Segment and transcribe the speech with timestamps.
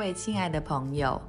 [0.00, 1.20] 各位亲爱的朋友，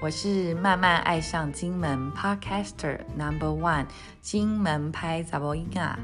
[0.00, 3.86] 我是慢慢爱上金门 Podcaster Number One
[4.20, 5.96] 金门拍杂波音啊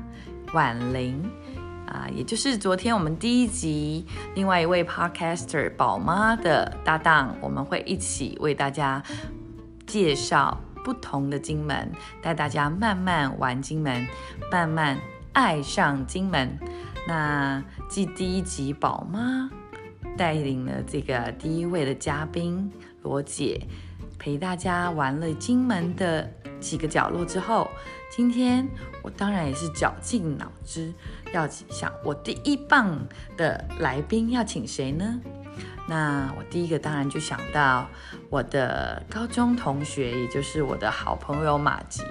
[0.52, 1.29] 婉玲
[1.89, 9.02] 啊，也就是昨天我们第一集另外一位 Podcaster 宝妈的搭档，我们会一起为大家
[9.84, 11.90] 介绍不同的金门，
[12.22, 14.06] 带大家慢慢玩金门，
[14.52, 14.96] 慢慢
[15.32, 16.56] 爱上金门。
[17.09, 19.50] 那继第一集宝妈。
[20.18, 22.71] 带领了这个第一位的嘉宾
[23.03, 23.59] 罗姐，
[24.18, 26.29] 陪大家玩了金门的
[26.59, 27.71] 几个角落之后，
[28.11, 28.68] 今天
[29.03, 30.93] 我当然也是绞尽脑汁
[31.32, 32.98] 要想我第一棒
[33.36, 35.20] 的来宾要请谁呢？
[35.89, 37.89] 那我第一个当然就想到
[38.28, 42.03] 我的高中同学，也就是我的好朋友马吉，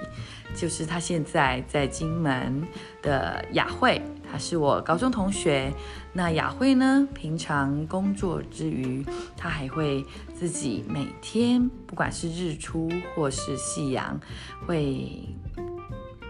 [0.55, 2.65] 就是他现在在金门
[3.01, 4.01] 的雅慧。
[4.29, 5.73] 他是我高中同学，
[6.13, 7.07] 那雅慧呢？
[7.13, 14.19] 平常工作之余，她还会自己每天，不管是日出或是夕阳，
[14.65, 15.27] 会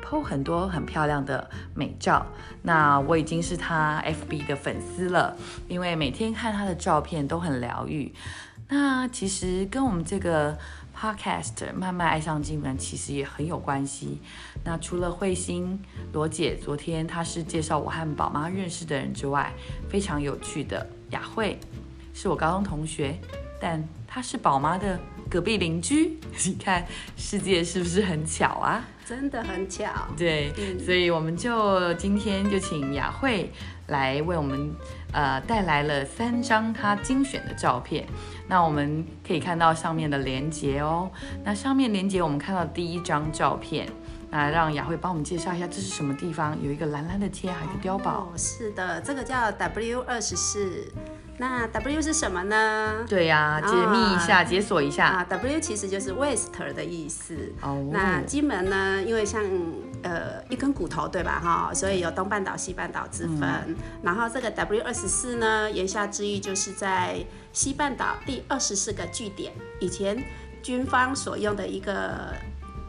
[0.03, 2.25] po 很多很漂亮的美照。
[2.61, 5.35] 那我已经是她 FB 的粉丝了，
[5.67, 8.13] 因为每天看她的照片都很疗愈。
[8.69, 10.57] 那其实跟我们这个。
[10.99, 14.19] Podcast 慢慢爱上金门，其实也很有关系。
[14.63, 15.79] 那除了慧心
[16.11, 19.53] 罗姐，昨天她是介绍我和宝妈认识的人之外，
[19.87, 21.59] 非常有趣的雅慧，
[22.15, 23.15] 是我高中同学，
[23.61, 26.19] 但她是宝妈的隔壁邻居。
[26.45, 28.85] 你看，世界是不是很巧啊？
[29.05, 29.89] 真的很巧。
[30.17, 30.51] 对，
[30.83, 33.51] 所以我们就今天就请雅慧
[33.87, 34.71] 来为我们。
[35.13, 38.05] 呃，带来了三张她精选的照片，
[38.49, 41.09] 那我们可以看到上面的连接哦。
[41.45, 43.87] 那上面连接我们看到第一张照片，
[44.29, 46.61] 那让雅慧帮我们介绍一下这是什么地方？
[46.61, 48.31] 有一个蓝蓝的天，还有一个碉堡。
[48.35, 50.91] 是的，这个叫 W 二十四。
[51.39, 53.05] 那 W 是什么呢？
[53.07, 55.05] 对呀，解密一下，解锁一下。
[55.05, 57.37] 啊，W 其实就是 West 的意思。
[57.61, 57.89] 哦。
[57.93, 58.99] 那金门呢？
[59.05, 59.43] 因为像
[60.01, 61.39] 呃一根骨头对吧？
[61.39, 63.47] 哈，所以有东半岛、西半岛之分。
[64.01, 67.23] 然后这个 W 二十四呢，言下之意就是在
[67.53, 70.23] 西半岛第二十四个据点，以前
[70.63, 72.33] 军方所用的一个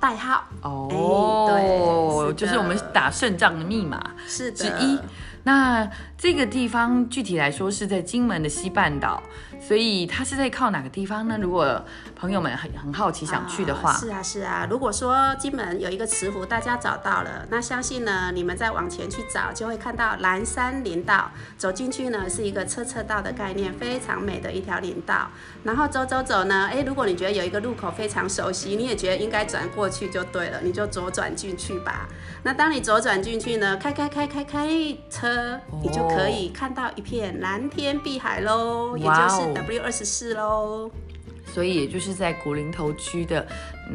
[0.00, 0.44] 代号。
[0.62, 1.48] 哦。
[1.50, 4.98] 对，就是我们打胜仗的密码是之一。
[5.44, 9.22] 那这个地方具体来说是在金门的西半岛。
[9.60, 11.36] 所以它是在靠哪个地方呢？
[11.40, 11.84] 如果
[12.14, 14.64] 朋友们很很好奇想去的话，是啊是啊。
[14.70, 21.28] 如果说金门有一个磁湖，大家找到了，那相信呢，你们再往前去找，就会看到蓝山林道。
[21.56, 25.28] 走进去呢，是一个车车道的概念，非常美的一条林道。
[25.64, 32.06] 然后走走走呢，哎，如果你觉得有一个路口非常熟悉，你也觉得应该转过去就对了，你就左转进去吧。
[32.44, 34.68] 那当你左转进去呢，开开开开开
[35.10, 39.54] 车，你就可以看到一片蓝天碧海喽，也就是。
[39.54, 40.90] W 二十四喽，
[41.46, 43.46] 所以也就是在古林头区的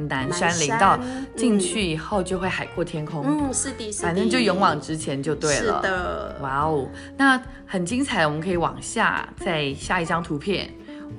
[0.09, 0.99] 南山林道
[1.35, 3.23] 进去以后，就会海阔天空。
[3.25, 5.81] 嗯，是的是，反正就勇往直前就对了。
[5.81, 6.87] 是的，哇哦，
[7.17, 8.25] 那很精彩。
[8.25, 10.69] 我们可以往下再下一张图片，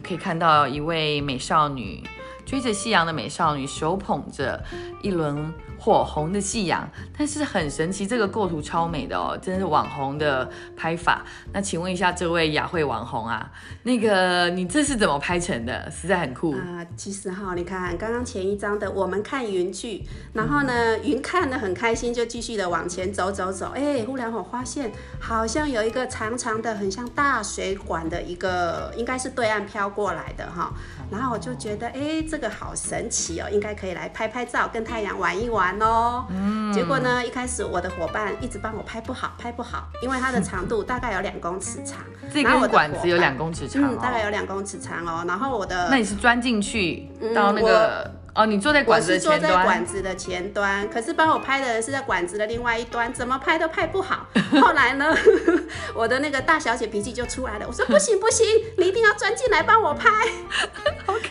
[0.02, 2.02] 可以看到一位美少女
[2.44, 4.62] 追着夕阳的美少女，手捧着
[5.02, 5.52] 一轮。
[5.76, 6.88] 火红的夕阳，
[7.18, 11.22] 但是很神奇，这个构图超美的哦，真的是网红的拍法。
[11.52, 15.88] 那请问一下，这位雅慧网红啊，那个你这是怎么拍成的？
[15.90, 16.86] 实在很酷啊！
[16.96, 23.72] 其实哈，你看刚刚前一张的，我们看云去，然后呢，云看的很开心，就继续的往前走走走。
[23.74, 24.90] 哎，忽然我发现
[25.20, 30.72] 好像有一个长长的、很像大水管的一个，应该是对岸飘过来的哈。
[31.10, 35.78] 然后我就觉得，哎，这个好神奇哦，应该可以来拍拍照，跟太阳玩一玩。
[35.80, 37.24] 哦，嗯，结果呢？
[37.24, 41.98] 一开始我的伙伴一直帮我拍不好，拍不好，因为它的长度大概有两公尺长，
[42.32, 45.24] 这根管子有两公尺长，嗯，大概有两公尺长哦。
[45.26, 48.10] 然后我的，那你是钻进去到那个。
[48.36, 49.40] 哦，你坐在管子的前端。
[49.40, 54.26] 坐在管子的前端，可是帮我拍的人是在管子的另外一端，怎么拍都拍不好。
[54.60, 55.16] 后来呢，
[55.94, 58.44] 我的那个大小姐脾气就出来了，我说不行不行，
[58.76, 60.10] 你一定要钻进来帮我拍。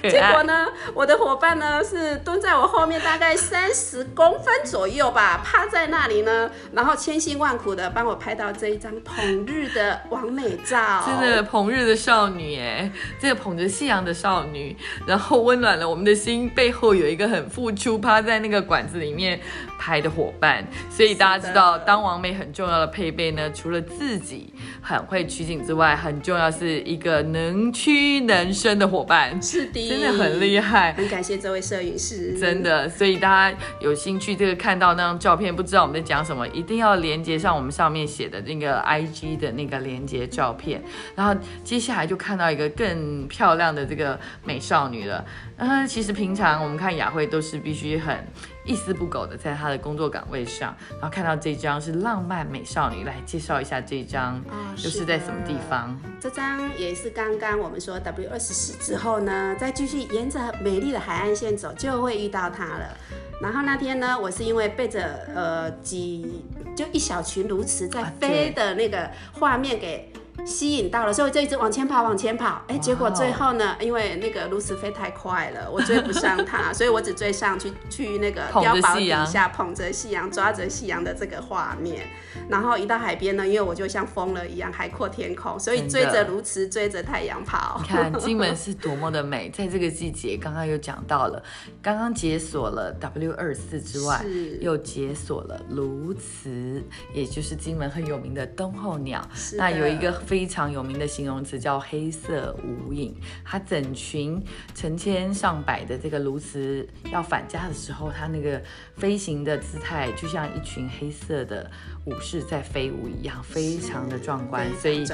[0.02, 11.04] 结果呢，我的伙伴呢是蹲在我后面大概三十公分左右吧，趴在那里呢，然后千辛万苦的帮我拍到这一张捧日的完美照。
[11.06, 14.76] 真的捧日的少女哎，这个捧着夕阳的少女，
[15.06, 16.94] 然后温暖了我们的心，背后。
[16.94, 19.40] 有一个很付出，趴在那个管子里面
[19.80, 20.64] 拍的伙伴。
[20.92, 29.42] 所以大家知道，当王美很重要的配备呢，除了自己很会取景之外，很重要是一个能屈能伸的伙伴。
[29.42, 30.94] 是的，真的很厉害。
[30.94, 32.90] 很感谢这位摄影师，真的。
[32.90, 40.84] 所以大家有兴趣，这个看到那张照片，不知道我们在讲什么，一定要连接上我们上面写的那个 IG 的那个连接照片。
[41.16, 45.24] 然后接下来就看到一个更漂亮的这个美少女了。
[45.58, 48.18] 嗯，其实平常我们看雅慧都是必须很
[48.66, 54.42] 一丝不苟的在他的工作岗位上，然后看到这张是浪漫美少女，来介绍一下这张，
[54.78, 56.00] 又是在什么地方？
[56.20, 62.98] 这张也是刚刚我们说 W 二十四之后呢，再继续沿着美丽的海岸线走，就会遇到它了。
[63.42, 66.44] 然后那天呢，我是因为背着呃几
[66.76, 70.12] 就一小群鸬鹚在飞的那个画面给。
[70.46, 72.62] 吸引到了，所以我就一直往前跑，往前跑。
[72.68, 82.08] 哎，结果最后呢，因为那个鸬鹚飞太快了，我追不上它，所以我只追上去， 去那个碉堡底下捧着夕阳，抓着夕阳的这个画面。
[82.50, 87.80] 然后一到海边呢，因为我就像疯了一样，海阔天空，所以追着鸬鹚，追着太阳跑。
[87.82, 91.42] 你看金门是多么的美，在这个季节，刚刚又讲到了，
[91.82, 94.22] 刚刚解锁了 W 二四之外，
[94.60, 99.26] 又解锁了鸬鹚，也就是金门很有名的冬候鸟。
[99.54, 100.12] 那有一个。
[100.34, 103.16] 非常有名的形容词叫黑色无影，
[103.46, 104.44] 它整群
[104.74, 108.60] 成千上百的这个鸬鹚要返家的时候，它那个
[108.98, 111.70] 飞行的姿态就像一群黑色的。
[112.06, 115.06] 武士在飞舞一样，非常的壮观，所以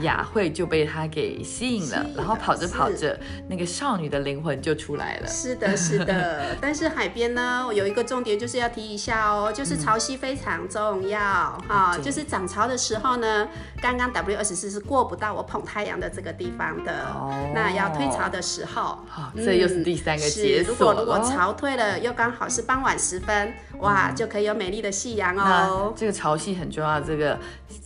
[0.00, 5.26] 雅慧就被它给吸引了，然后跑着跑着，那个少女的灵魂就出来了。
[5.26, 6.56] 是的，是的。
[6.58, 11.20] 但是海边呢，有一个重点就是要提一下哦，就是潮汐非常重要
[11.68, 11.98] 哈。
[11.98, 13.46] 就是涨潮的时候呢，
[13.82, 17.04] 刚刚 W 二十四是过不到我捧太阳的这个地方的。
[17.14, 17.50] 哦。
[17.54, 20.72] 那要退潮的时候，好，这又是第三个解锁。
[20.72, 25.92] 如果如果潮退了，又刚好是傍晚时分，哇，就可以有美丽的夕阳哦。
[25.94, 26.40] 这个潮。
[26.40, 27.38] 汐很重要，这个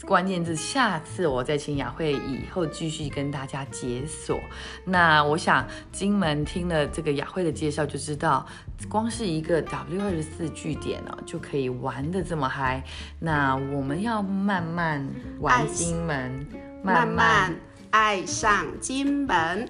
[0.06, 4.38] 关键字，下次我再请雅慧以后继续跟大家解锁。
[4.84, 8.46] 那我想金门听了这个雅慧的介绍，就知道
[8.88, 12.80] 光是一个 W 二十四据点哦，就可以玩的这么嗨。
[13.18, 15.04] 那我们要慢慢
[15.40, 16.46] 玩金门，
[16.84, 17.56] 慢慢
[17.92, 19.66] 爱上金门。